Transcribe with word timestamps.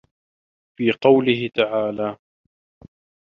فِي 0.77 0.91
قَوْله 0.91 1.47
تَعَالَى 1.55 2.17